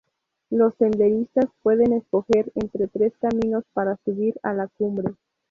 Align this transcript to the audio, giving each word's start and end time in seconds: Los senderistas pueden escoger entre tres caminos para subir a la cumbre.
Los 0.49 0.73
senderistas 0.79 1.45
pueden 1.61 1.93
escoger 1.93 2.51
entre 2.55 2.87
tres 2.87 3.13
caminos 3.21 3.63
para 3.71 3.97
subir 4.03 4.33
a 4.41 4.51
la 4.51 4.67
cumbre. 4.67 5.13